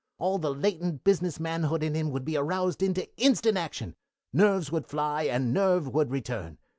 [0.17, 3.93] All the latent business manhood in him would be aroused into instant action.
[4.33, 6.57] Nerves would fly, and nerve would return.